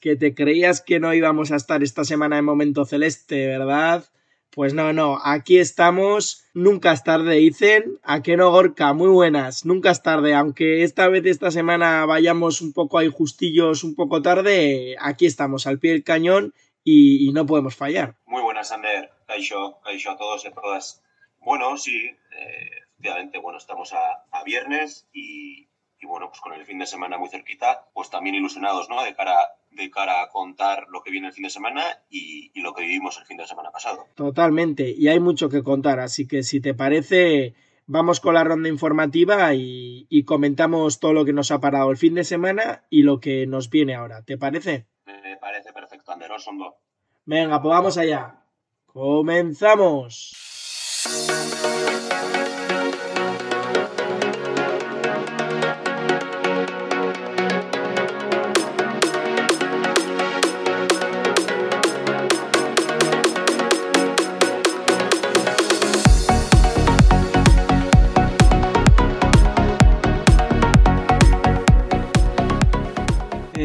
Que 0.00 0.16
te 0.16 0.34
creías 0.34 0.80
que 0.80 1.00
no 1.00 1.12
íbamos 1.14 1.50
a 1.50 1.56
estar 1.56 1.82
esta 1.82 2.04
semana 2.04 2.38
en 2.38 2.44
Momento 2.44 2.84
Celeste, 2.84 3.46
¿verdad? 3.46 4.04
Pues 4.50 4.74
no, 4.74 4.92
no, 4.92 5.18
aquí 5.24 5.58
estamos, 5.58 6.44
nunca 6.54 6.92
es 6.92 7.02
tarde, 7.02 7.36
dicen, 7.36 7.98
a 8.02 8.22
que 8.22 8.36
no 8.36 8.50
Gorka, 8.50 8.92
muy 8.92 9.08
buenas, 9.08 9.64
nunca 9.64 9.90
es 9.90 10.02
tarde, 10.02 10.34
aunque 10.34 10.84
esta 10.84 11.08
vez, 11.08 11.24
esta 11.26 11.50
semana 11.50 12.06
vayamos 12.06 12.60
un 12.60 12.72
poco 12.72 12.98
ahí 12.98 13.08
justillos, 13.08 13.82
un 13.82 13.94
poco 13.94 14.22
tarde, 14.22 14.94
aquí 15.00 15.26
estamos, 15.26 15.66
al 15.66 15.78
pie 15.78 15.92
del 15.92 16.04
cañón 16.04 16.54
y, 16.84 17.32
no 17.32 17.46
podemos 17.46 17.74
fallar. 17.74 18.14
Muy 18.26 18.42
buenas, 18.42 18.70
Ander, 18.70 19.10
Kaisho, 19.26 19.80
Kaisho 19.82 20.10
a 20.10 20.16
todos 20.16 20.44
y 20.44 20.48
a 20.48 20.52
todas. 20.52 21.02
Bueno, 21.40 21.76
sí, 21.78 21.96
eh, 21.96 22.70
efectivamente, 22.92 23.38
bueno, 23.38 23.58
estamos 23.58 23.92
a 23.94 24.44
viernes 24.44 25.08
y, 25.12 25.71
y 26.02 26.06
bueno, 26.06 26.28
pues 26.28 26.40
con 26.40 26.52
el 26.52 26.66
fin 26.66 26.80
de 26.80 26.86
semana 26.86 27.16
muy 27.16 27.28
cerquita, 27.28 27.86
pues 27.94 28.10
también 28.10 28.34
ilusionados, 28.34 28.90
¿no? 28.90 29.02
De 29.04 29.14
cara, 29.14 29.36
de 29.70 29.88
cara 29.88 30.22
a 30.22 30.28
contar 30.28 30.86
lo 30.90 31.00
que 31.02 31.12
viene 31.12 31.28
el 31.28 31.32
fin 31.32 31.44
de 31.44 31.50
semana 31.50 31.82
y, 32.10 32.50
y, 32.54 32.60
lo 32.60 32.74
que 32.74 32.82
vivimos 32.82 33.16
el 33.18 33.24
fin 33.24 33.36
de 33.36 33.46
semana 33.46 33.70
pasado. 33.70 34.08
Totalmente, 34.16 34.90
y 34.90 35.06
hay 35.08 35.20
mucho 35.20 35.48
que 35.48 35.62
contar, 35.62 36.00
así 36.00 36.26
que 36.26 36.42
si 36.42 36.60
te 36.60 36.74
parece, 36.74 37.54
vamos 37.86 38.18
con 38.18 38.34
la 38.34 38.42
ronda 38.42 38.68
informativa 38.68 39.54
y, 39.54 40.06
y 40.10 40.24
comentamos 40.24 40.98
todo 40.98 41.12
lo 41.12 41.24
que 41.24 41.32
nos 41.32 41.52
ha 41.52 41.60
parado 41.60 41.92
el 41.92 41.96
fin 41.96 42.14
de 42.14 42.24
semana 42.24 42.84
y 42.90 43.02
lo 43.02 43.20
que 43.20 43.46
nos 43.46 43.70
viene 43.70 43.94
ahora. 43.94 44.22
¿Te 44.22 44.36
parece? 44.36 44.86
Me 45.06 45.36
parece 45.36 45.72
perfecto, 45.72 46.10
Anderos, 46.10 46.42
Sondo. 46.42 46.78
Venga, 47.24 47.62
pues 47.62 47.70
vamos 47.70 47.96
allá. 47.96 48.42
¡Comenzamos! 48.86 50.32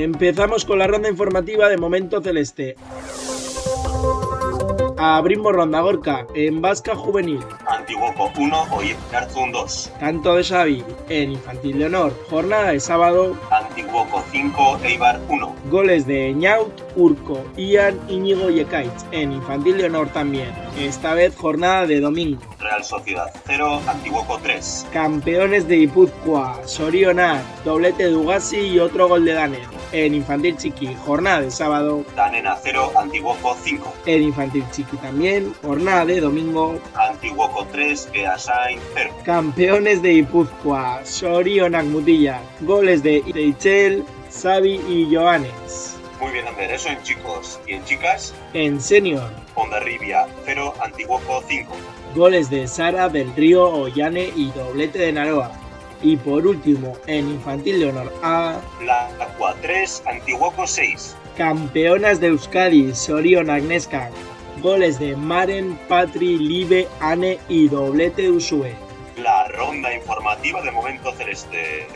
Empezamos 0.03 0.63
con 0.63 0.77
la 0.77 0.85
ronda 0.85 1.09
informativa 1.09 1.69
de 1.69 1.77
Momento 1.77 2.21
Celeste. 2.21 2.75
Abrimos 4.95 5.53
ronda 5.53 5.81
Gorka 5.81 6.27
en 6.35 6.61
Vasca 6.61 6.95
Juvenil. 6.95 7.39
Antiguoco 7.65 8.31
1, 8.37 8.67
Oyerzun 8.75 9.51
2. 9.51 9.93
Canto 9.99 10.35
de 10.35 10.43
Xavi 10.43 10.83
en 11.09 11.31
Infantil 11.31 11.79
de 11.79 11.85
Honor. 11.85 12.13
Jornada 12.29 12.73
de 12.73 12.79
sábado. 12.79 13.35
Antiguoco 13.77 14.23
5, 14.31 14.79
Eibar 14.85 15.19
1. 15.29 15.55
Goles 15.69 16.07
de 16.07 16.33
Ñaut, 16.33 16.81
Urco, 16.95 17.43
Ian, 17.57 17.99
Íñigo 18.09 18.49
y 18.49 18.61
Ekaitz 18.61 19.05
en 19.11 19.31
Infantil 19.31 19.77
de 19.77 19.85
Honor 19.85 20.09
también. 20.09 20.49
Esta 20.79 21.13
vez 21.13 21.35
jornada 21.35 21.85
de 21.85 21.99
domingo. 21.99 22.41
Real 22.59 22.83
Sociedad 22.83 23.31
0, 23.45 23.81
Antiguoco 23.87 24.39
3. 24.41 24.87
Campeones 24.91 25.67
de 25.67 25.77
Ipuzcoa, 25.77 26.59
Sorionar, 26.65 27.39
doblete 27.63 28.07
de 28.07 28.15
Ugasi 28.15 28.57
y 28.57 28.79
otro 28.79 29.07
gol 29.07 29.25
de 29.25 29.33
Daner. 29.33 29.61
En 29.91 30.15
Infantil 30.15 30.57
Chiqui, 30.57 30.95
jornada 31.05 31.41
de 31.41 31.51
sábado. 31.51 32.03
Danena 32.15 32.57
0, 32.61 32.93
Antiguoco 32.97 33.55
5. 33.61 33.93
En 34.07 34.23
Infantil 34.23 34.65
Chiqui 34.71 34.97
también, 34.97 35.53
jornada 35.61 36.03
de 36.05 36.19
domingo. 36.19 36.79
Antiguoco 36.95 37.67
3, 37.71 38.09
Beasain 38.11 38.79
0. 38.95 39.11
Campeones 39.23 40.01
de 40.01 40.13
Ipuzcoa, 40.13 41.05
Sorionak 41.05 41.85
Mutilla, 41.85 42.41
goles 42.61 43.03
de 43.03 43.21
Iteichel, 43.67 44.05
Xavi 44.31 44.79
y 44.87 45.13
Joanes. 45.13 45.97
Muy 46.21 46.31
bien, 46.31 46.47
Ander, 46.47 46.71
eso 46.71 46.87
en 46.87 47.01
chicos. 47.03 47.59
¿Y 47.67 47.73
en 47.73 47.83
chicas? 47.83 48.33
En 48.53 48.79
senior. 48.79 49.29
Ondarribia 49.55 50.25
0, 50.45 50.73
Antiguoco 50.81 51.43
5. 51.45 51.75
Goles 52.15 52.49
de 52.49 52.65
Sara, 52.67 53.09
del 53.09 53.35
Río, 53.35 53.69
Ollane 53.69 54.31
y 54.35 54.51
doblete 54.51 54.99
de 54.99 55.11
Naroa. 55.11 55.51
Y 56.01 56.15
por 56.15 56.47
último, 56.47 56.93
en 57.07 57.29
Infantil 57.29 57.81
de 57.81 57.89
Honor 57.89 58.13
A. 58.23 58.61
La 58.85 59.07
Aqua 59.19 59.53
3, 59.61 60.03
Antiguoco 60.05 60.65
6. 60.65 61.17
Campeonas 61.35 62.21
de 62.21 62.27
Euskadi, 62.27 62.95
Sorion 62.95 63.49
Agneska. 63.49 64.09
Goles 64.61 64.97
de 64.97 65.15
Maren, 65.17 65.77
Patri, 65.89 66.37
Libe, 66.37 66.87
Ane 67.01 67.37
y 67.49 67.67
doblete 67.67 68.23
de 68.23 68.31
Usue. 68.31 68.75
La 69.17 69.47
ronda 69.49 69.93
informativa 69.93 70.61
de 70.61 70.71
Momento 70.71 71.11
Celeste. 71.13 71.87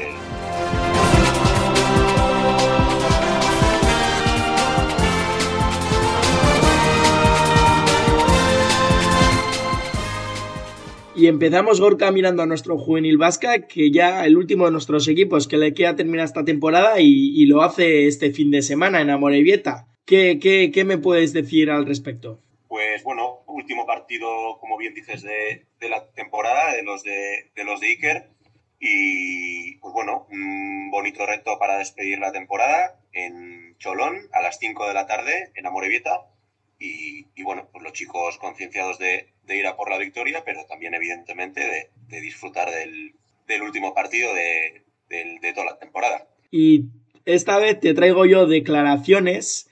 Y 11.21 11.27
empezamos 11.27 11.79
Gorka 11.79 12.09
mirando 12.09 12.41
a 12.41 12.47
nuestro 12.47 12.79
juvenil 12.79 13.19
vasca, 13.19 13.67
que 13.67 13.91
ya 13.91 14.25
el 14.25 14.37
último 14.37 14.65
de 14.65 14.71
nuestros 14.71 15.07
equipos 15.07 15.47
que 15.47 15.57
le 15.57 15.75
queda 15.75 15.95
terminar 15.95 16.25
esta 16.25 16.43
temporada 16.43 16.99
y, 16.99 17.45
lo 17.45 17.61
hace 17.61 18.07
este 18.07 18.31
fin 18.31 18.49
de 18.49 18.63
semana 18.63 19.01
en 19.01 19.11
Amorebieta. 19.11 19.85
¿Qué, 20.03 20.39
qué, 20.41 20.71
¿Qué 20.73 20.83
me 20.83 20.97
puedes 20.97 21.31
decir 21.31 21.69
al 21.69 21.85
respecto? 21.85 22.41
Pues 22.67 23.03
bueno, 23.03 23.43
último 23.45 23.85
partido, 23.85 24.57
como 24.59 24.79
bien 24.79 24.95
dices, 24.95 25.21
de, 25.21 25.67
la 25.87 26.09
temporada, 26.13 26.73
de 26.73 26.81
los 26.81 27.03
de, 27.03 27.51
de 27.55 27.63
los 27.65 27.79
de 27.81 27.87
Iker. 27.89 28.31
Y 28.79 29.75
pues 29.75 29.93
bueno, 29.93 30.25
un 30.31 30.89
bonito 30.89 31.27
reto 31.27 31.59
para 31.59 31.77
despedir 31.77 32.17
la 32.17 32.31
temporada 32.31 32.99
en 33.11 33.77
Cholón 33.77 34.27
a 34.33 34.41
las 34.41 34.57
5 34.57 34.87
de 34.87 34.93
la 34.95 35.05
tarde 35.05 35.51
en 35.53 35.67
Amorebieta. 35.67 36.31
Y, 36.79 37.27
y, 37.35 37.43
bueno, 37.43 37.69
pues 37.71 37.83
los 37.83 37.93
chicos 37.93 38.39
concienciados 38.39 38.97
de, 38.97 39.31
de, 39.51 39.57
ir 39.57 39.67
a 39.67 39.75
por 39.75 39.89
la 39.89 39.97
victoria, 39.97 40.43
pero 40.45 40.65
también 40.67 40.93
evidentemente 40.93 41.61
de, 42.09 42.21
disfrutar 42.21 42.69
del, 42.69 43.13
último 43.61 43.93
partido 43.93 44.33
de, 44.33 45.53
toda 45.53 45.65
la 45.65 45.77
temporada. 45.77 46.27
Y 46.51 46.85
esta 47.25 47.57
vez 47.57 47.79
te 47.79 47.93
traigo 47.93 48.25
yo 48.25 48.47
declaraciones, 48.47 49.69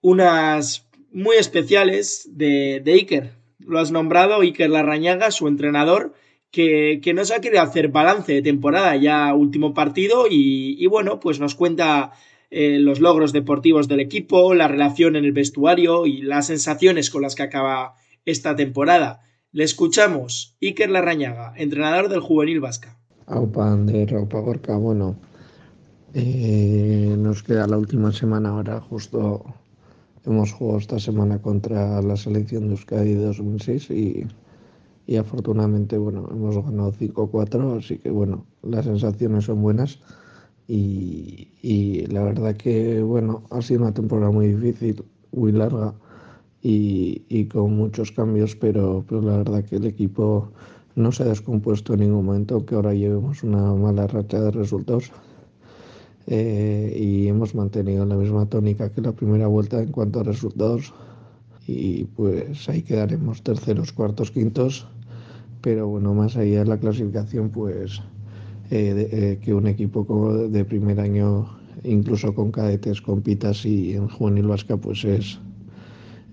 unas 0.00 0.88
muy 1.12 1.36
especiales 1.36 2.28
de, 2.32 2.82
Iker. 2.86 3.32
Lo 3.58 3.78
has 3.78 3.92
nombrado 3.92 4.40
Iker 4.40 4.70
Larrañaga, 4.70 5.30
su 5.30 5.48
entrenador, 5.48 6.14
que, 6.50 7.00
que 7.02 7.14
nos 7.14 7.30
ha 7.30 7.40
querido 7.40 7.62
hacer 7.62 7.88
balance 7.88 8.32
de 8.32 8.42
temporada, 8.42 8.96
ya 8.96 9.34
último 9.34 9.74
partido, 9.74 10.26
y, 10.28 10.76
y 10.78 10.86
bueno, 10.86 11.20
pues 11.20 11.40
nos 11.40 11.54
cuenta 11.54 12.12
eh, 12.56 12.78
los 12.78 13.00
logros 13.00 13.32
deportivos 13.32 13.88
del 13.88 13.98
equipo, 13.98 14.54
la 14.54 14.68
relación 14.68 15.16
en 15.16 15.24
el 15.24 15.32
vestuario 15.32 16.06
y 16.06 16.22
las 16.22 16.46
sensaciones 16.46 17.10
con 17.10 17.22
las 17.22 17.34
que 17.34 17.42
acaba 17.42 17.96
esta 18.24 18.56
temporada. 18.56 19.22
Le 19.52 19.64
escuchamos, 19.64 20.56
Iker 20.60 20.90
Larrañaga, 20.90 21.52
entrenador 21.56 22.08
del 22.08 22.20
Juvenil 22.20 22.60
Vasca. 22.60 22.98
Aupa 23.26 23.72
Ander, 23.72 24.14
Aupa 24.14 24.40
Gorka, 24.40 24.76
bueno, 24.76 25.16
eh, 26.12 27.14
nos 27.18 27.42
queda 27.42 27.66
la 27.66 27.78
última 27.78 28.12
semana 28.12 28.50
ahora, 28.50 28.80
justo 28.80 29.44
hemos 30.24 30.52
jugado 30.52 30.78
esta 30.78 30.98
semana 30.98 31.40
contra 31.40 32.00
la 32.02 32.16
selección 32.16 32.64
de 32.64 32.74
Euskadi 32.74 33.14
2006 33.14 33.90
y, 33.90 34.26
y 35.06 35.16
afortunadamente, 35.16 35.98
bueno, 35.98 36.28
hemos 36.30 36.56
ganado 36.56 36.92
5-4, 36.92 37.78
así 37.78 37.98
que 37.98 38.10
bueno, 38.10 38.46
las 38.62 38.86
sensaciones 38.86 39.44
son 39.44 39.62
buenas. 39.62 39.98
Y, 40.66 41.48
y, 41.60 42.06
la 42.06 42.22
verdad 42.22 42.56
que 42.56 43.02
bueno 43.02 43.42
ha 43.50 43.60
sido 43.60 43.82
una 43.82 43.92
temporada 43.92 44.30
muy 44.30 44.48
difícil 44.48 45.04
muy 45.30 45.52
larga 45.52 45.92
y, 46.64 47.22
y 47.28 47.44
con 47.44 47.76
muchos 47.76 48.10
cambios 48.10 48.56
pero, 48.56 49.04
pero, 49.08 49.22
la 49.22 49.36
verdad 49.36 49.64
que 49.64 49.76
el 49.76 49.86
equipo 49.86 50.50
no 50.96 51.12
se 51.12 51.22
ha 51.22 51.26
descompuesto 51.26 51.94
en 51.94 52.00
ningún 52.00 52.24
momento 52.24 52.56
aunque 52.56 52.74
ahora 52.74 52.94
llevemos 52.94 53.44
una 53.44 53.72
mala 53.74 54.08
racha 54.08 54.40
de 54.40 54.50
resultados 54.50 55.12
eh, 56.26 56.96
y 56.98 57.28
hemos 57.28 57.54
mantenido 57.54 58.06
la 58.06 58.16
misma 58.16 58.46
tónica 58.46 58.90
que 58.90 59.02
la 59.02 59.12
primera 59.12 59.46
vuelta 59.46 59.82
en 59.82 59.92
cuanto 59.92 60.20
a 60.20 60.22
resultados. 60.22 60.92
Y 61.66 62.04
pues 62.04 62.68
ahí 62.68 62.82
quedaremos 62.82 63.42
terceros, 63.42 63.92
cuartos, 63.92 64.30
quintos, 64.30 64.86
pero 65.60 65.88
bueno, 65.88 66.14
más 66.14 66.36
allá 66.36 66.60
de 66.60 66.66
la 66.66 66.78
clasificación, 66.78 67.50
pues 67.50 68.00
eh, 68.70 69.08
eh, 69.12 69.38
que 69.42 69.54
un 69.54 69.66
equipo 69.66 70.06
como 70.06 70.32
de 70.34 70.64
primer 70.64 71.00
año, 71.00 71.48
incluso 71.84 72.34
con 72.34 72.50
cadetes, 72.50 73.00
compita 73.00 73.50
así 73.50 73.94
en 73.94 74.08
juvenil 74.08 74.46
vasca, 74.46 74.76
pues 74.76 75.04
es, 75.04 75.38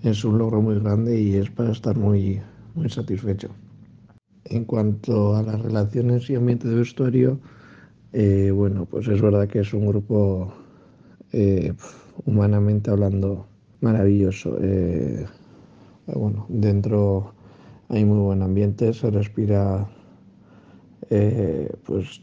es 0.02 0.24
un 0.24 0.38
logro 0.38 0.60
muy 0.60 0.78
grande 0.78 1.20
y 1.20 1.36
es 1.36 1.50
para 1.50 1.72
estar 1.72 1.96
muy, 1.96 2.40
muy 2.74 2.88
satisfecho. 2.88 3.48
En 4.44 4.64
cuanto 4.64 5.36
a 5.36 5.42
las 5.42 5.60
relaciones 5.60 6.28
y 6.28 6.34
ambiente 6.34 6.68
de 6.68 6.76
vestuario, 6.76 7.38
eh, 8.12 8.50
bueno, 8.54 8.86
pues 8.86 9.08
es 9.08 9.20
verdad 9.22 9.48
que 9.48 9.60
es 9.60 9.72
un 9.72 9.86
grupo 9.86 10.52
humanamente 12.26 12.90
hablando 12.90 13.46
maravilloso. 13.80 14.58
bueno, 16.06 16.44
dentro 16.50 17.32
hay 17.88 18.04
muy 18.04 18.18
buen 18.18 18.42
ambiente, 18.42 18.92
se 18.92 19.10
respira 19.10 19.88
eh, 21.10 21.70
pues 21.84 22.22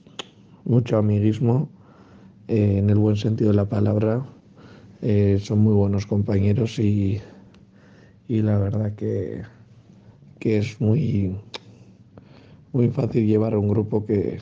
mucho 0.66 0.98
amiguismo 0.98 1.70
eh, 2.48 2.80
en 2.80 2.90
el 2.90 2.98
buen 2.98 3.16
sentido 3.18 3.52
de 3.52 3.58
la 3.58 3.70
palabra. 3.70 4.26
Eh, 5.04 5.38
son 5.40 5.60
muy 5.60 5.76
buenos 5.76 6.08
compañeros 6.08 6.80
y, 6.80 7.22
y 8.30 8.42
la 8.42 8.58
verdad 8.60 8.96
que, 8.96 9.42
que, 10.40 10.60
es 10.60 10.80
muy, 10.80 11.36
muy 12.72 12.88
fácil 12.90 13.26
llevar 13.26 13.54
a 13.54 13.60
un 13.60 13.68
grupo 13.68 14.06
que, 14.06 14.38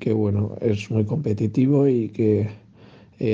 que 0.00 0.12
bueno, 0.12 0.56
es 0.60 0.90
muy 0.90 1.04
competitivo 1.04 1.86
y 1.86 2.08
que 2.08 2.48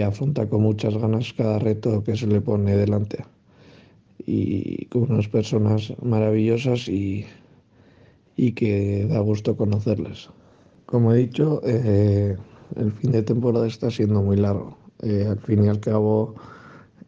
afronta 0.05 0.47
con 0.49 0.63
muchas 0.63 0.97
ganas 0.97 1.33
cada 1.33 1.59
reto 1.59 2.03
que 2.05 2.17
se 2.17 2.27
le 2.27 2.41
pone 2.41 2.77
delante. 2.77 3.25
Y 4.27 4.85
con 4.87 5.11
unas 5.11 5.29
personas 5.29 5.95
maravillosas 6.03 6.89
y, 6.89 7.25
y 8.37 8.53
que 8.53 9.07
da 9.09 9.21
gusto 9.21 9.57
conocerles. 9.57 10.29
Como 10.87 11.13
he 11.13 11.19
dicho, 11.19 11.63
eh, 11.65 12.37
el 12.77 12.93
fin 12.93 13.13
de 13.13 13.23
temporada 13.23 13.67
está 13.67 13.91
siendo 13.91 14.23
muy 14.23 14.37
largo. 14.37 14.77
Eh, 15.03 15.27
al 15.29 15.39
fin 15.39 15.65
y 15.65 15.69
al 15.69 15.81
cabo, 15.81 16.35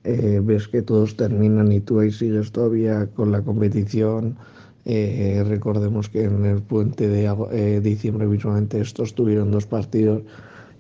eh, 0.05 0.41
ves 0.43 0.69
que 0.69 0.83
todos 0.83 1.17
terminan 1.17 1.73
y 1.73 1.81
tú 1.81 2.01
ahí 2.01 2.11
sigues 2.11 2.53
todavía 2.53 3.07
con 3.09 3.33
la 3.33 3.43
competición. 3.43 4.37
recordemos 4.85 6.09
que 6.09 6.25
en 6.25 6.47
el 6.47 6.63
puente 6.63 7.07
de 7.07 7.81
diciembre 7.81 8.27
visualmente 8.27 8.81
estos 8.81 9.15
tuvieron 9.15 9.51
dos 9.51 9.67
partidos 9.67 10.23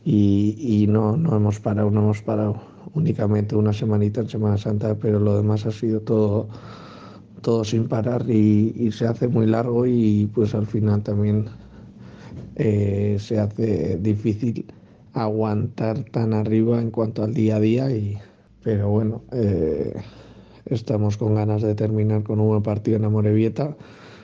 y, 0.04 0.56
y, 0.58 0.86
no, 0.86 1.16
no 1.16 1.36
hemos 1.36 1.60
parado, 1.60 1.90
no 1.90 2.00
hemos 2.00 2.22
parado 2.22 2.56
únicamente 2.94 3.54
una 3.54 3.72
semanita 3.72 4.22
en 4.22 4.28
Semana 4.28 4.56
Santa, 4.56 4.94
pero 4.96 5.20
lo 5.20 5.36
demás 5.36 5.66
ha 5.66 5.70
sido 5.70 6.00
todo 6.00 6.48
todo 7.40 7.64
sin 7.64 7.88
parar 7.88 8.28
y, 8.28 8.90
se 8.92 9.06
hace 9.06 9.28
muy 9.28 9.46
largo 9.46 9.86
y 9.86 10.28
pues 10.34 10.54
al 10.54 10.66
final 10.66 11.02
también 11.02 11.46
eh, 12.56 13.16
se 13.18 13.38
hace 13.38 13.98
difícil 13.98 14.66
aguantar 15.12 16.04
tan 16.04 16.34
arriba 16.34 16.80
en 16.80 16.90
cuanto 16.90 17.22
al 17.22 17.34
día 17.34 17.56
a 17.56 17.60
día 17.60 17.90
y 17.90 18.18
pero 18.62 18.88
bueno 18.88 19.22
eh, 19.32 19.94
estamos 20.66 21.16
con 21.16 21.34
ganas 21.34 21.62
de 21.62 21.74
terminar 21.74 22.22
con 22.22 22.40
un 22.40 22.48
buen 22.48 22.62
partido 22.62 22.96
en 22.96 23.04
Amorebieta 23.04 23.76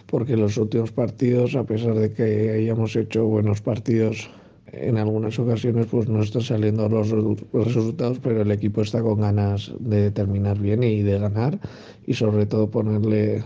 porque 0.07 0.37
los 0.37 0.57
últimos 0.57 0.93
partidos 0.93 1.57
a 1.57 1.65
pesar 1.65 1.95
de 1.95 2.13
que 2.13 2.51
hayamos 2.53 2.95
hecho 2.97 3.27
buenos 3.27 3.61
partidos 3.61 4.31
en 4.73 4.99
algunas 4.99 5.39
ocasiones 5.39 5.87
pues 5.87 6.09
no 6.09 6.23
están 6.23 6.43
saliendo 6.43 6.89
los, 6.89 7.11
resultados, 7.53 8.19
pero 8.19 8.43
el 8.43 8.51
equipo 8.51 8.83
está 8.83 9.03
con 9.03 9.21
ganas 9.21 9.73
de 9.79 10.11
terminar 10.11 10.59
bien 10.59 10.83
y 10.83 11.03
de 11.03 11.19
ganar 11.19 11.59
y 12.07 12.15
sobre 12.15 12.47
todo 12.47 12.71
ponerle 12.71 13.43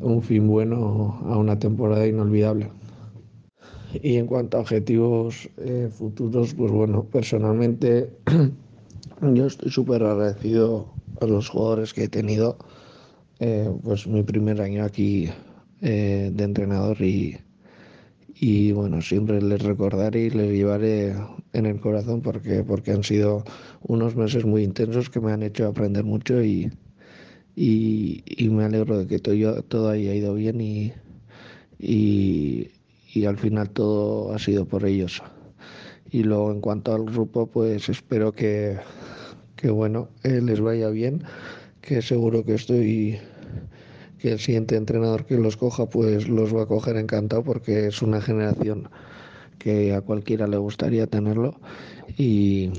un 0.00 0.22
fin 0.22 0.46
bueno 0.46 1.20
a 1.26 1.36
una 1.36 1.58
temporada 1.58 2.06
inolvidable. 2.06 2.70
Y 4.02 4.16
en 4.16 4.26
cuanto 4.26 4.56
a 4.56 4.60
objetivos 4.60 5.50
eh, 5.58 5.88
futuros, 5.90 6.54
pues 6.54 6.70
bueno, 6.70 7.04
personalmente 7.04 8.10
yo 9.22 9.46
estoy 9.46 9.70
súper 9.70 10.02
agradecido 10.02 10.88
a 11.20 11.26
los 11.26 11.48
jugadores 11.48 11.92
que 11.92 12.04
he 12.04 12.08
tenido. 12.08 12.56
Eh, 13.38 13.70
pues 13.82 14.06
mi 14.06 14.22
primer 14.22 14.60
año 14.60 14.84
aquí 14.84 15.30
eh, 15.80 16.30
de 16.32 16.44
entrenador 16.44 17.00
y, 17.00 17.38
y 18.34 18.72
bueno, 18.72 19.00
siempre 19.00 19.40
les 19.40 19.62
recordaré 19.62 20.24
y 20.24 20.30
les 20.30 20.52
llevaré 20.52 21.14
en 21.52 21.66
el 21.66 21.80
corazón 21.80 22.20
porque, 22.22 22.62
porque 22.64 22.92
han 22.92 23.02
sido 23.04 23.44
unos 23.82 24.16
meses 24.16 24.44
muy 24.44 24.62
intensos 24.62 25.10
que 25.10 25.20
me 25.20 25.32
han 25.32 25.42
hecho 25.42 25.68
aprender 25.68 26.04
mucho 26.04 26.42
y, 26.42 26.70
y, 27.56 28.48
me 28.50 28.64
alegro 28.64 28.98
de 28.98 29.06
que 29.06 29.18
todo, 29.18 29.62
todo 29.62 29.90
haya 29.90 30.14
ido 30.14 30.34
bien 30.34 30.60
y, 30.60 30.92
y, 31.78 33.24
al 33.26 33.36
final 33.36 33.70
todo 33.70 34.34
ha 34.34 34.38
sido 34.38 34.66
por 34.66 34.84
ellos. 34.84 35.22
Y 36.10 36.24
luego 36.24 36.50
en 36.50 36.60
cuanto 36.60 36.94
al 36.94 37.04
grupo, 37.04 37.46
pues 37.46 37.88
espero 37.88 38.32
que, 38.32 38.78
que 39.56 39.70
bueno, 39.70 40.08
eh, 40.24 40.40
les 40.40 40.60
vaya 40.60 40.88
bien, 40.88 41.22
que 41.80 42.02
seguro 42.02 42.44
que 42.44 42.54
estoy 42.54 43.20
que 44.20 44.32
el 44.32 44.38
siguiente 44.38 44.76
entrenador 44.76 45.24
que 45.24 45.36
los 45.36 45.56
coja 45.56 45.86
pues 45.86 46.28
los 46.28 46.54
va 46.54 46.62
a 46.62 46.66
coger 46.66 46.96
encantado 46.96 47.42
porque 47.42 47.86
es 47.86 48.02
una 48.02 48.20
generación 48.20 48.90
que 49.58 49.94
a 49.94 50.02
cualquiera 50.02 50.46
le 50.46 50.58
gustaría 50.58 51.06
tenerlo 51.06 51.58
y, 52.16 52.70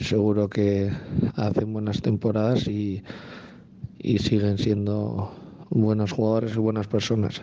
seguro 0.00 0.48
que 0.48 0.92
hacen 1.34 1.72
buenas 1.72 2.00
temporadas 2.00 2.68
y, 2.68 3.02
y 3.98 4.18
siguen 4.18 4.58
siendo 4.58 5.32
buenos 5.70 6.12
jugadores 6.12 6.54
y 6.54 6.58
buenas 6.58 6.86
personas. 6.86 7.42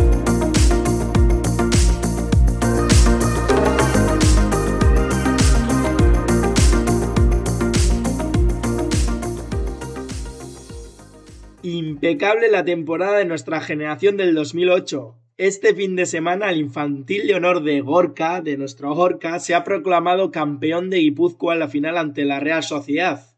Impecable 12.11 12.49
la 12.49 12.65
temporada 12.65 13.19
de 13.19 13.25
nuestra 13.25 13.61
generación 13.61 14.17
del 14.17 14.35
2008. 14.35 15.15
Este 15.37 15.73
fin 15.73 15.95
de 15.95 16.05
semana 16.05 16.49
el 16.49 16.57
infantil 16.57 17.25
de 17.25 17.35
honor 17.35 17.63
de 17.63 17.79
Gorka, 17.79 18.41
de 18.41 18.57
nuestro 18.57 18.93
Gorka, 18.93 19.39
se 19.39 19.55
ha 19.55 19.63
proclamado 19.63 20.29
campeón 20.29 20.89
de 20.89 20.97
Guipúzcoa 20.97 21.53
en 21.53 21.61
la 21.61 21.69
final 21.69 21.97
ante 21.97 22.25
la 22.25 22.41
Real 22.41 22.63
Sociedad. 22.63 23.33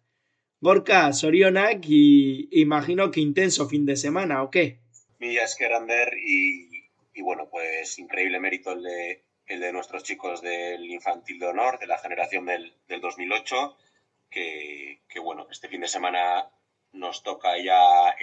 Gorka, 0.60 1.14
Sorionak 1.14 1.86
y 1.86 2.50
imagino 2.60 3.12
que 3.12 3.22
intenso 3.22 3.70
fin 3.70 3.86
de 3.86 3.96
semana, 3.96 4.42
¿o 4.42 4.50
qué? 4.50 4.80
Millas 5.20 5.56
Kerander 5.56 6.12
y, 6.18 6.90
y 7.14 7.22
bueno, 7.22 7.50
pues 7.52 8.00
increíble 8.00 8.40
mérito 8.40 8.72
el 8.72 8.82
de, 8.82 9.24
el 9.46 9.60
de 9.60 9.72
nuestros 9.72 10.02
chicos 10.02 10.42
del 10.42 10.84
infantil 10.90 11.38
de 11.38 11.46
honor, 11.46 11.78
de 11.78 11.86
la 11.86 12.00
generación 12.00 12.48
del, 12.48 12.74
del 12.88 13.02
2008, 13.02 13.78
que, 14.32 15.02
que 15.08 15.20
bueno, 15.20 15.46
este 15.52 15.68
fin 15.68 15.82
de 15.82 15.88
semana 15.88 16.50
nos 16.94 17.24
toca 17.24 17.58
ya 17.58 18.16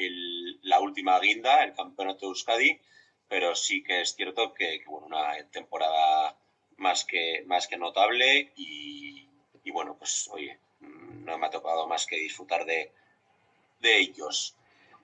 la 0.62 0.80
última 0.80 1.18
guinda, 1.20 1.64
el 1.64 1.74
campeonato 1.74 2.20
de 2.20 2.26
Euskadi, 2.28 2.80
pero 3.28 3.54
sí 3.54 3.82
que 3.82 4.00
es 4.00 4.14
cierto 4.14 4.54
que, 4.54 4.82
bueno, 4.86 5.06
una 5.06 5.36
temporada 5.50 6.36
más 6.76 7.04
que, 7.04 7.44
más 7.46 7.68
que 7.68 7.76
notable 7.76 8.52
y, 8.56 9.28
bueno, 9.72 9.96
pues 9.96 10.28
oye, 10.32 10.58
no 10.80 11.38
me 11.38 11.46
ha 11.46 11.50
tocado 11.50 11.86
más 11.86 12.06
que 12.06 12.16
disfrutar 12.16 12.64
de, 12.64 12.90
de 13.80 13.98
ellos. 13.98 14.56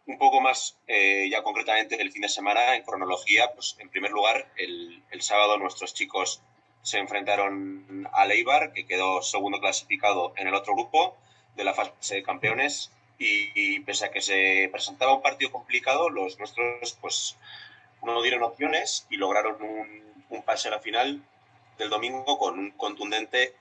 Un 0.06 0.18
poco 0.18 0.40
más, 0.40 0.78
eh, 0.87 1.28
ya 1.30 1.42
concretamente 1.42 2.00
el 2.00 2.12
fin 2.12 2.23
de 2.23 2.28
semana, 2.28 2.76
en 2.76 2.82
cronología, 2.82 3.52
pues 3.52 3.76
en 3.78 3.90
primer 3.90 4.12
lugar, 4.12 4.52
el, 4.56 5.02
el 5.11 5.23
sábado 5.23 5.58
nuestros 5.58 5.94
chicos 5.94 6.40
se 6.82 6.99
enfrentaron 6.99 8.08
a 8.12 8.26
Leibar, 8.26 8.73
que 8.73 8.87
quedó 8.87 9.20
segundo 9.20 9.61
clasificado 9.61 10.32
en 10.37 10.46
el 10.46 10.54
otro 10.54 10.75
grupo 10.75 11.16
de 11.56 11.64
la 11.64 11.75
fase 11.75 12.16
de 12.16 12.23
campeones, 12.23 12.92
y, 13.18 13.80
pese 13.80 14.06
a 14.06 14.11
que 14.11 14.20
se 14.20 14.68
presentaba 14.70 15.14
un 15.14 15.23
partido 15.23 15.50
complicado, 15.50 16.11
los 16.11 16.38
nuestros 16.38 16.99
pues 17.00 17.37
no 18.02 18.23
dieron 18.23 18.42
opciones 18.42 19.06
y 19.11 19.16
lograron 19.16 19.61
un, 19.62 20.25
un 20.28 20.42
pase 20.42 20.68
a 20.68 20.73
la 20.73 20.80
final 20.80 21.23
del 21.78 21.90
domingo 21.90 22.38
con 22.38 22.58
un 22.58 22.70
contundente 22.73 23.54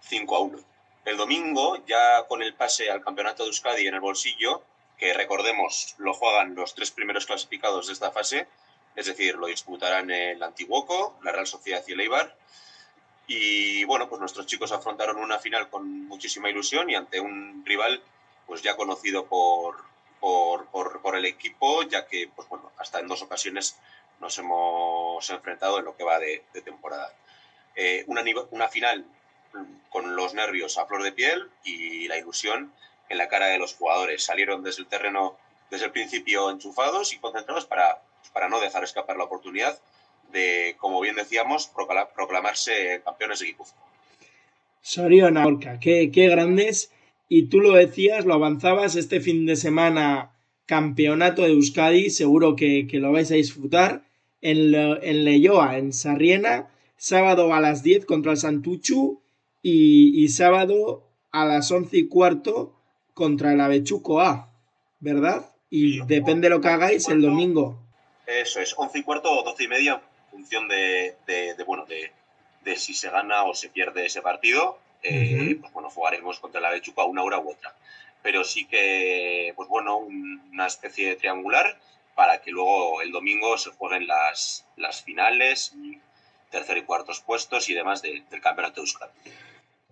5 0.00 0.36
a 0.36 0.40
1. 0.40 0.58
El 1.04 1.16
domingo, 1.16 1.84
ya 1.86 2.24
con 2.28 2.42
el 2.42 2.54
pase 2.54 2.90
al 2.90 3.02
campeonato 3.02 3.42
de 3.42 3.48
Euskadi 3.48 3.86
en 3.86 3.94
el 3.94 4.00
bolsillo, 4.00 4.62
que 4.96 5.12
recordemos 5.14 5.94
lo 5.98 6.14
juegan 6.14 6.54
los 6.54 6.74
tres 6.74 6.90
primeros 6.90 7.26
clasificados 7.26 7.88
de 7.88 7.92
esta 7.92 8.12
fase, 8.12 8.46
es 8.94 9.06
decir, 9.06 9.34
lo 9.36 9.46
disputarán 9.46 10.10
el 10.10 10.42
Antiguoco, 10.42 11.18
la 11.22 11.32
Real 11.32 11.46
Sociedad 11.46 11.82
y 11.86 11.92
el 11.92 12.00
Eibar. 12.00 12.36
Y 13.26 13.84
bueno, 13.84 14.08
pues 14.08 14.20
nuestros 14.20 14.46
chicos 14.46 14.72
afrontaron 14.72 15.16
una 15.16 15.38
final 15.38 15.70
con 15.70 16.06
muchísima 16.06 16.50
ilusión 16.50 16.90
y 16.90 16.94
ante 16.94 17.20
un 17.20 17.64
rival 17.64 18.02
pues 18.52 18.60
ya 18.60 18.76
conocido 18.76 19.24
por, 19.24 19.76
por, 20.20 21.00
por, 21.00 21.16
el 21.16 21.24
equipo, 21.24 21.84
ya 21.84 22.06
que 22.06 22.28
pues 22.36 22.46
bueno, 22.50 22.70
hasta 22.76 23.00
en 23.00 23.08
dos 23.08 23.22
ocasiones 23.22 23.78
nos 24.20 24.36
hemos 24.36 25.30
enfrentado 25.30 25.78
en 25.78 25.86
lo 25.86 25.96
que 25.96 26.04
va 26.04 26.18
de, 26.18 26.44
temporada. 26.62 27.14
Eh, 27.74 28.04
una, 28.08 28.22
una 28.50 28.68
final 28.68 29.06
con 29.88 30.16
los 30.16 30.34
nervios 30.34 30.76
a 30.76 30.84
flor 30.84 31.02
de 31.02 31.12
piel 31.12 31.48
y 31.64 32.08
la 32.08 32.18
ilusión 32.18 32.74
en 33.08 33.16
la 33.16 33.28
cara 33.28 33.46
de 33.46 33.58
los 33.58 33.74
jugadores. 33.74 34.22
Salieron 34.22 34.62
desde 34.62 34.82
el 34.82 34.88
terreno 34.88 35.38
desde 35.70 35.86
el 35.86 35.92
principio 35.92 36.50
enchufados 36.50 37.14
y 37.14 37.18
concentrados 37.20 37.64
para, 37.64 38.02
para 38.34 38.50
no 38.50 38.60
dejar 38.60 38.84
escapar 38.84 39.16
la 39.16 39.24
oportunidad 39.24 39.80
de, 40.30 40.76
como 40.78 41.00
bien 41.00 41.16
decíamos, 41.16 41.72
proclamarse 42.14 43.00
campeones 43.02 43.38
de 43.38 43.46
Guipúzcoa. 43.46 43.82
Soriona 44.82 45.46
Orca, 45.46 45.80
qué, 45.80 46.10
qué 46.12 46.28
grandes. 46.28 46.91
Y 47.34 47.44
tú 47.44 47.60
lo 47.60 47.72
decías, 47.72 48.26
lo 48.26 48.34
avanzabas 48.34 48.94
este 48.94 49.18
fin 49.18 49.46
de 49.46 49.56
semana, 49.56 50.32
campeonato 50.66 51.40
de 51.40 51.52
Euskadi, 51.52 52.10
seguro 52.10 52.56
que, 52.56 52.86
que 52.86 52.98
lo 52.98 53.10
vais 53.10 53.32
a 53.32 53.36
disfrutar. 53.36 54.02
En, 54.42 54.74
en 54.74 55.24
Leyoa, 55.24 55.78
en 55.78 55.94
Sarriena, 55.94 56.68
sábado 56.98 57.54
a 57.54 57.60
las 57.60 57.82
10 57.82 58.04
contra 58.04 58.32
el 58.32 58.36
Santuchu 58.36 59.22
y, 59.62 60.22
y 60.22 60.28
sábado 60.28 61.08
a 61.30 61.46
las 61.46 61.70
11 61.70 61.96
y 61.96 62.08
cuarto 62.08 62.74
contra 63.14 63.54
el 63.54 63.62
Avechuco 63.62 64.20
A, 64.20 64.52
¿verdad? 65.00 65.46
Y 65.70 66.04
depende 66.04 66.50
de 66.50 66.54
lo 66.54 66.60
que 66.60 66.68
hagáis 66.68 67.08
el 67.08 67.22
domingo. 67.22 67.78
Eso 68.26 68.60
es, 68.60 68.74
11 68.76 68.98
y 68.98 69.02
cuarto 69.04 69.30
o 69.30 69.42
12 69.42 69.64
y 69.64 69.68
media 69.68 70.02
en 70.34 70.40
función 70.40 70.68
de, 70.68 71.14
bueno, 71.66 71.86
de, 71.86 72.76
si 72.76 72.92
se 72.92 73.08
gana 73.08 73.44
o 73.44 73.54
se 73.54 73.70
pierde 73.70 74.04
ese 74.04 74.20
partido. 74.20 74.76
Eh, 75.02 75.56
pues 75.60 75.72
bueno, 75.72 75.90
jugaremos 75.90 76.38
contra 76.38 76.60
el 76.60 76.66
Avechuco 76.66 77.02
a 77.02 77.06
una 77.06 77.22
hora 77.22 77.38
u 77.38 77.50
otra. 77.50 77.74
Pero 78.22 78.44
sí 78.44 78.66
que, 78.66 79.52
pues 79.56 79.68
bueno, 79.68 79.96
una 79.98 80.66
especie 80.66 81.08
de 81.08 81.16
triangular 81.16 81.78
para 82.14 82.40
que 82.40 82.50
luego 82.50 83.02
el 83.02 83.10
domingo 83.10 83.58
se 83.58 83.70
jueguen 83.70 84.06
las, 84.06 84.66
las 84.76 85.02
finales, 85.02 85.74
tercer 86.50 86.78
y 86.78 86.82
cuartos 86.82 87.20
puestos 87.20 87.68
y 87.68 87.74
demás 87.74 88.02
del 88.02 88.22
campeonato 88.40 88.76
de 88.76 88.82
Euskadi. 88.82 89.12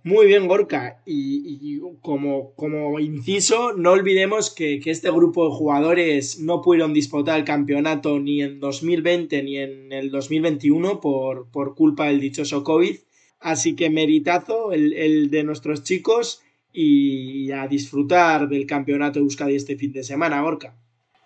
Muy 0.02 0.26
bien, 0.26 0.48
Gorka. 0.48 1.02
Y, 1.04 1.78
como, 2.00 2.54
como, 2.54 2.98
inciso, 3.00 3.74
no 3.74 3.90
olvidemos 3.90 4.50
que, 4.50 4.80
este 4.84 5.10
grupo 5.10 5.46
de 5.48 5.56
jugadores 5.56 6.40
no 6.40 6.62
pudieron 6.62 6.94
disputar 6.94 7.38
el 7.38 7.44
campeonato 7.44 8.18
ni 8.18 8.42
en 8.42 8.60
2020 8.60 9.42
ni 9.42 9.58
en 9.58 9.92
el 9.92 10.10
2021 10.10 11.00
por, 11.00 11.50
por 11.50 11.74
culpa 11.74 12.06
del 12.06 12.20
dichoso 12.20 12.64
COVID. 12.64 12.96
Así 13.40 13.74
que 13.74 13.88
meritazo 13.88 14.72
el, 14.72 15.30
de 15.30 15.42
nuestros 15.42 15.82
chicos 15.82 16.42
y 16.72 17.50
a 17.52 17.66
disfrutar 17.66 18.48
del 18.48 18.66
campeonato 18.66 19.18
de 19.18 19.24
Euskadi 19.24 19.56
este 19.56 19.76
fin 19.76 19.92
de 19.92 20.04
semana, 20.04 20.42
Gorka. 20.42 20.74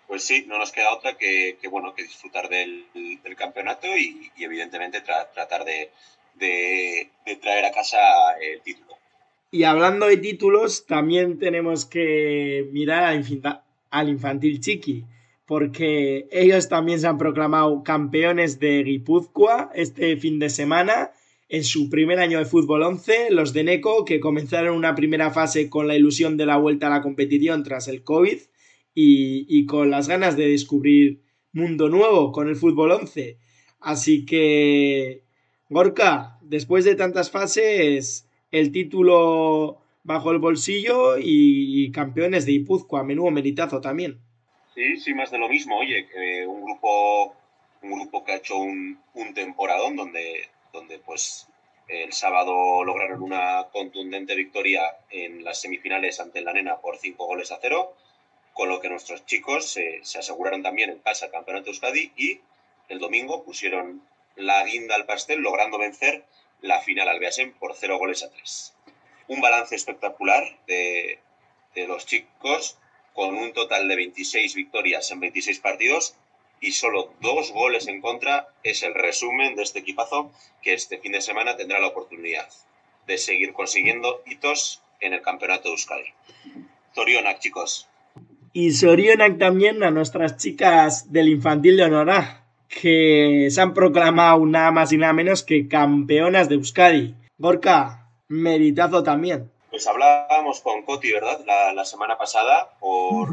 Pues 0.07 0.23
sí, 0.23 0.45
no 0.47 0.57
nos 0.57 0.71
queda 0.71 0.93
otra 0.93 1.17
que, 1.17 1.57
bueno, 1.69 1.93
que 1.93 2.03
disfrutar 2.03 2.47
del, 2.47 2.85
campeonato 3.35 3.87
y, 3.97 4.31
evidentemente 4.37 5.01
tratar 5.01 5.65
de, 5.65 5.89
de, 6.35 7.09
traer 7.41 7.65
a 7.65 7.71
casa 7.71 7.99
el 8.41 8.61
título. 8.61 8.95
Y 9.51 9.63
hablando 9.63 10.07
de 10.07 10.17
títulos, 10.17 10.85
también 10.85 11.37
tenemos 11.37 11.85
que 11.85 12.67
mirar 12.71 13.03
al, 13.89 14.09
infantil 14.09 14.59
Chiqui, 14.61 15.03
porque 15.45 16.27
ellos 16.31 16.69
también 16.69 16.99
se 16.99 17.07
han 17.07 17.17
proclamado 17.17 17.83
campeones 17.83 18.59
de 18.59 18.83
Guipúzcoa 18.83 19.71
este 19.73 20.17
fin 20.17 20.39
de 20.39 20.49
semana 20.49 21.11
en 21.47 21.63
su 21.63 21.89
primer 21.89 22.19
año 22.19 22.39
de 22.39 22.45
fútbol 22.45 22.83
11, 22.83 23.31
los 23.31 23.53
de 23.53 23.63
Neco, 23.63 24.03
que 24.03 24.19
comenzaron 24.19 24.75
una 24.75 24.95
primera 24.95 25.31
fase 25.31 25.69
con 25.69 25.87
la 25.87 25.95
ilusión 25.95 26.37
de 26.37 26.45
la 26.45 26.57
vuelta 26.57 26.87
a 26.87 26.89
la 26.89 27.01
competición 27.01 27.63
tras 27.63 27.87
el 27.87 28.03
COVID 28.03 28.37
y, 28.95 29.65
con 29.65 29.91
las 29.91 30.07
ganas 30.07 30.37
de 30.37 30.47
descubrir 30.47 31.21
mundo 31.51 31.89
nuevo 31.89 32.31
con 32.31 32.47
el 32.47 32.55
fútbol 32.55 32.91
11. 32.91 33.37
Así 33.79 34.25
que 34.25 35.21
Gorka, 35.69 36.39
después 36.41 36.85
de 36.85 36.95
tantas 36.95 37.29
fases, 37.29 38.27
el 38.51 38.71
título 38.71 39.81
bajo 40.03 40.31
el 40.31 40.39
bolsillo 40.39 41.17
y, 41.19 41.91
campeones 41.91 42.45
de 42.45 42.53
Ipuzcoa, 42.53 43.03
menudo 43.03 43.31
meritazo 43.31 43.81
también. 43.81 44.19
Sí, 44.73 44.97
sí, 44.97 45.13
más 45.13 45.31
de 45.31 45.37
lo 45.37 45.47
mismo. 45.47 45.77
Oye, 45.77 46.07
un 46.47 46.63
grupo, 46.65 47.35
un 47.83 47.91
grupo 47.91 48.25
que 48.25 48.33
ha 48.33 48.37
hecho 48.37 48.57
un, 48.57 48.99
un 49.13 49.33
temporadón 49.33 49.95
donde, 49.95 50.49
donde 50.75 50.99
pues 50.99 51.47
el 51.87 52.13
sábado 52.13 52.83
lograron 52.83 53.21
una 53.21 53.67
contundente 53.71 54.35
victoria 54.35 54.97
en 55.09 55.43
las 55.43 55.61
semifinales 55.61 56.19
ante 56.19 56.41
la 56.41 56.53
Nena 56.53 56.77
por 56.77 56.97
cinco 56.97 57.25
goles 57.25 57.51
a 57.51 57.59
cero, 57.61 57.95
con 58.53 58.69
lo 58.69 58.79
que 58.79 58.89
nuestros 58.89 59.25
chicos 59.25 59.67
se, 59.67 59.99
se 60.03 60.19
aseguraron 60.19 60.63
también 60.63 60.89
en 60.89 60.99
casa 60.99 61.25
el 61.25 61.31
campeonato 61.31 61.69
Euskadi 61.69 62.11
y 62.15 62.39
el 62.89 62.99
domingo 62.99 63.43
pusieron 63.43 64.01
la 64.35 64.63
guinda 64.65 64.95
al 64.95 65.05
pastel, 65.05 65.39
logrando 65.39 65.77
vencer 65.77 66.25
la 66.61 66.81
final 66.81 67.07
al 67.07 67.19
Beasen 67.19 67.53
por 67.53 67.75
0 67.75 67.97
goles 67.97 68.23
a 68.23 68.29
3. 68.29 68.73
Un 69.27 69.41
balance 69.41 69.75
espectacular 69.75 70.43
de, 70.67 71.19
los 71.87 72.05
chicos, 72.05 72.77
con 73.13 73.35
un 73.35 73.53
total 73.53 73.87
de 73.87 73.95
26 73.95 74.55
victorias 74.55 75.09
en 75.11 75.19
26 75.19 75.59
partidos 75.59 76.15
y 76.61 76.71
solo 76.71 77.13
dos 77.21 77.51
goles 77.51 77.87
en 77.87 78.01
contra, 78.01 78.47
es 78.63 78.83
el 78.83 78.93
resumen 78.93 79.55
de 79.55 79.63
este 79.63 79.79
equipazo 79.79 80.31
que 80.61 80.73
este 80.73 80.97
fin 80.97 81.11
de 81.11 81.21
semana 81.21 81.55
tendrá 81.57 81.79
la 81.79 81.87
oportunidad 81.87 82.47
de 83.07 83.17
seguir 83.17 83.53
consiguiendo 83.53 84.21
hitos 84.25 84.81
en 84.99 85.13
el 85.13 85.21
campeonato 85.21 85.69
de 85.69 85.75
Euskadi. 85.75 86.13
Zorionak, 86.93 87.39
chicos. 87.39 87.87
Y 88.53 88.71
Sorionak 88.71 89.37
también 89.37 89.83
a 89.83 89.91
nuestras 89.91 90.37
chicas 90.37 91.11
del 91.11 91.29
infantil 91.29 91.77
de 91.77 91.83
Honorá, 91.83 92.45
que 92.69 93.47
se 93.51 93.61
han 93.61 93.73
proclamado 93.73 94.45
nada 94.45 94.71
más 94.71 94.91
y 94.91 94.97
nada 94.97 95.13
menos 95.13 95.43
que 95.43 95.67
campeonas 95.67 96.49
de 96.49 96.55
Euskadi. 96.55 97.15
Gorka, 97.37 98.09
meritazo 98.27 99.03
también. 99.03 99.51
Pues 99.69 99.87
hablábamos 99.87 100.61
con 100.61 100.83
Coti, 100.83 101.11
¿verdad? 101.11 101.41
La, 101.75 101.83
semana 101.83 102.17
pasada 102.17 102.69
por, 102.79 103.27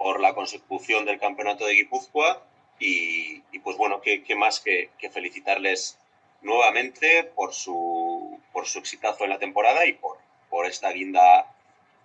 por, 0.00 0.20
la 0.20 0.34
consecución 0.34 1.04
del 1.04 1.20
campeonato 1.20 1.66
de 1.66 1.74
Guipúzcoa 1.74 2.42
y, 2.78 3.42
pues 3.62 3.76
bueno, 3.76 4.00
qué, 4.00 4.24
más 4.34 4.60
que, 4.60 4.88
felicitarles 5.12 5.98
nuevamente 6.40 7.24
por 7.34 7.52
su, 7.52 8.38
por 8.52 8.66
su 8.66 8.78
exitazo 8.78 9.24
en 9.24 9.30
la 9.30 9.38
temporada 9.38 9.86
y 9.86 9.92
por, 9.92 10.16
por 10.48 10.64
esta 10.64 10.90
guinda 10.90 11.54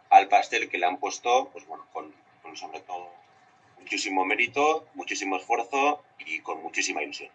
al 0.09 0.27
pastel 0.27 0.69
que 0.69 0.77
le 0.77 0.85
han 0.85 0.97
puesto, 0.97 1.49
pues 1.53 1.65
bueno, 1.65 1.85
con, 1.93 2.13
con 2.43 2.57
sobre 2.57 2.81
todo 2.81 3.09
muchísimo 3.79 4.25
mérito, 4.25 4.85
muchísimo 4.95 5.37
esfuerzo 5.37 6.03
y 6.25 6.39
con 6.39 6.61
muchísima 6.61 7.01
ilusión. 7.01 7.29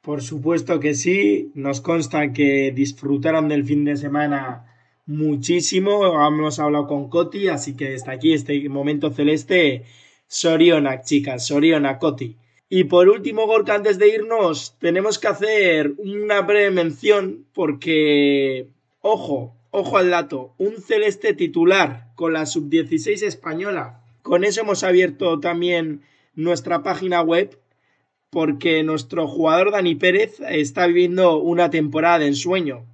Por 0.00 0.22
supuesto 0.22 0.80
que 0.80 0.94
sí, 0.94 1.52
nos 1.54 1.80
consta 1.80 2.32
que 2.32 2.72
disfrutaron 2.74 3.48
del 3.48 3.64
fin 3.64 3.84
de 3.84 3.96
semana 3.96 4.73
muchísimo, 5.06 6.26
hemos 6.26 6.58
hablado 6.58 6.86
con 6.86 7.08
Coti, 7.08 7.48
así 7.48 7.76
que 7.76 7.94
está 7.94 8.12
aquí 8.12 8.32
este 8.32 8.68
momento 8.68 9.10
celeste, 9.10 9.84
Soriona, 10.26 11.02
chicas, 11.02 11.46
Soriona, 11.46 11.98
Coti. 11.98 12.36
Y 12.68 12.84
por 12.84 13.08
último, 13.08 13.46
Gorka, 13.46 13.74
antes 13.74 13.98
de 13.98 14.08
irnos, 14.08 14.76
tenemos 14.78 15.18
que 15.18 15.28
hacer 15.28 15.94
una 15.98 16.40
breve 16.40 16.70
mención 16.70 17.46
porque, 17.52 18.68
ojo, 19.00 19.54
ojo 19.70 19.98
al 19.98 20.10
dato, 20.10 20.54
un 20.58 20.80
celeste 20.80 21.34
titular 21.34 22.12
con 22.14 22.32
la 22.32 22.46
sub-16 22.46 23.22
española 23.22 24.00
con 24.24 24.42
eso 24.42 24.62
hemos 24.62 24.82
abierto 24.84 25.38
también 25.38 26.00
nuestra 26.34 26.82
página 26.82 27.20
web 27.20 27.58
porque 28.30 28.82
nuestro 28.82 29.28
jugador 29.28 29.70
Dani 29.70 29.96
Pérez 29.96 30.40
está 30.48 30.86
viviendo 30.86 31.36
una 31.36 31.68
temporada 31.68 32.20
de 32.20 32.28
ensueño. 32.28 32.86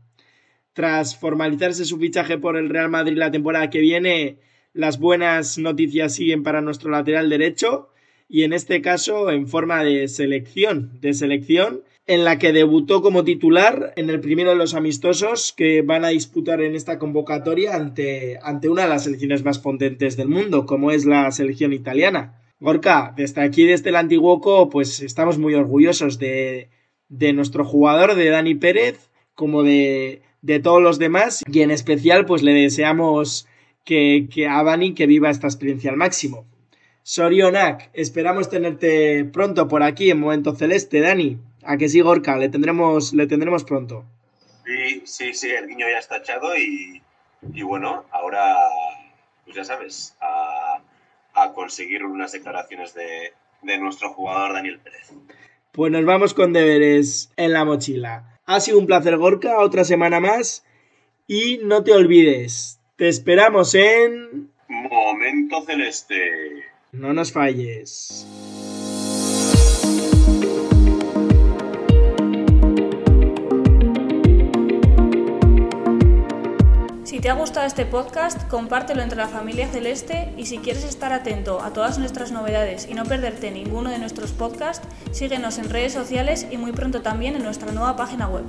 Tras 0.80 1.14
formalizarse 1.14 1.84
su 1.84 1.98
fichaje 1.98 2.38
por 2.38 2.56
el 2.56 2.70
Real 2.70 2.88
Madrid 2.88 3.18
la 3.18 3.30
temporada 3.30 3.68
que 3.68 3.80
viene, 3.80 4.38
las 4.72 4.98
buenas 4.98 5.58
noticias 5.58 6.14
siguen 6.14 6.42
para 6.42 6.62
nuestro 6.62 6.90
lateral 6.90 7.28
derecho 7.28 7.90
y 8.30 8.44
en 8.44 8.54
este 8.54 8.80
caso 8.80 9.30
en 9.30 9.46
forma 9.46 9.84
de 9.84 10.08
selección, 10.08 10.98
de 11.02 11.12
selección 11.12 11.82
en 12.06 12.24
la 12.24 12.38
que 12.38 12.54
debutó 12.54 13.02
como 13.02 13.24
titular 13.24 13.92
en 13.96 14.08
el 14.08 14.20
primero 14.20 14.48
de 14.48 14.56
los 14.56 14.72
amistosos 14.72 15.52
que 15.54 15.82
van 15.82 16.06
a 16.06 16.08
disputar 16.08 16.62
en 16.62 16.74
esta 16.74 16.98
convocatoria 16.98 17.76
ante, 17.76 18.38
ante 18.42 18.70
una 18.70 18.84
de 18.84 18.88
las 18.88 19.04
selecciones 19.04 19.44
más 19.44 19.58
potentes 19.58 20.16
del 20.16 20.28
mundo, 20.28 20.64
como 20.64 20.92
es 20.92 21.04
la 21.04 21.30
selección 21.30 21.74
italiana. 21.74 22.40
Gorka, 22.58 23.12
desde 23.14 23.42
aquí, 23.42 23.66
desde 23.66 23.90
el 23.90 23.96
Antiguoco, 23.96 24.70
pues 24.70 25.00
estamos 25.00 25.36
muy 25.36 25.52
orgullosos 25.52 26.18
de, 26.18 26.70
de 27.10 27.34
nuestro 27.34 27.66
jugador, 27.66 28.14
de 28.14 28.30
Dani 28.30 28.54
Pérez, 28.54 29.10
como 29.34 29.62
de, 29.62 30.22
de, 30.42 30.60
todos 30.60 30.82
los 30.82 30.98
demás, 30.98 31.42
y 31.50 31.60
en 31.60 31.70
especial, 31.70 32.26
pues 32.26 32.42
le 32.42 32.52
deseamos 32.52 33.46
que, 33.84 34.28
que 34.32 34.48
a 34.48 34.62
Dani 34.62 34.94
que 34.94 35.06
viva 35.06 35.30
esta 35.30 35.46
experiencia 35.46 35.90
al 35.90 35.96
máximo. 35.96 36.46
Sorionak, 37.02 37.90
esperamos 37.92 38.50
tenerte 38.50 39.24
pronto 39.24 39.68
por 39.68 39.82
aquí 39.82 40.10
en 40.10 40.20
Momento 40.20 40.54
Celeste, 40.54 41.00
Dani. 41.00 41.38
A 41.62 41.76
que 41.76 41.88
sí, 41.88 42.00
Gorka, 42.00 42.36
le 42.36 42.48
tendremos, 42.48 43.12
le 43.12 43.26
tendremos 43.26 43.64
pronto. 43.64 44.04
Sí, 44.64 45.02
sí, 45.04 45.34
sí, 45.34 45.50
el 45.50 45.66
guiño 45.66 45.86
ya 45.90 45.98
está 45.98 46.18
echado 46.18 46.56
y, 46.56 47.02
y 47.52 47.62
bueno, 47.62 48.04
ahora, 48.10 48.54
pues 49.44 49.56
ya 49.56 49.64
sabes, 49.64 50.16
a, 50.20 50.80
a 51.34 51.52
conseguir 51.52 52.04
unas 52.04 52.32
declaraciones 52.32 52.94
de, 52.94 53.32
de 53.62 53.78
nuestro 53.78 54.12
jugador 54.12 54.52
Daniel 54.52 54.78
Pérez. 54.80 55.12
Pues 55.72 55.92
nos 55.92 56.04
vamos 56.04 56.34
con 56.34 56.52
deberes 56.52 57.32
en 57.36 57.52
la 57.52 57.64
mochila. 57.64 58.39
Ha 58.52 58.58
sido 58.58 58.80
un 58.80 58.86
placer, 58.86 59.16
Gorka, 59.16 59.60
otra 59.60 59.84
semana 59.84 60.18
más. 60.18 60.64
Y 61.28 61.60
no 61.62 61.84
te 61.84 61.92
olvides, 61.92 62.80
te 62.96 63.06
esperamos 63.06 63.76
en... 63.76 64.50
Momento 64.66 65.62
Celeste. 65.64 66.64
No 66.90 67.12
nos 67.12 67.30
falles. 67.30 68.26
Si 77.20 77.24
te 77.24 77.28
ha 77.28 77.34
gustado 77.34 77.66
este 77.66 77.84
podcast, 77.84 78.48
compártelo 78.48 79.02
entre 79.02 79.18
la 79.18 79.28
familia 79.28 79.68
celeste 79.68 80.32
y 80.38 80.46
si 80.46 80.56
quieres 80.56 80.84
estar 80.84 81.12
atento 81.12 81.60
a 81.60 81.70
todas 81.70 81.98
nuestras 81.98 82.32
novedades 82.32 82.88
y 82.88 82.94
no 82.94 83.04
perderte 83.04 83.50
ninguno 83.50 83.90
de 83.90 83.98
nuestros 83.98 84.32
podcasts, 84.32 84.88
síguenos 85.12 85.58
en 85.58 85.68
redes 85.68 85.92
sociales 85.92 86.46
y 86.50 86.56
muy 86.56 86.72
pronto 86.72 87.02
también 87.02 87.36
en 87.36 87.42
nuestra 87.42 87.72
nueva 87.72 87.94
página 87.94 88.26
web. 88.26 88.44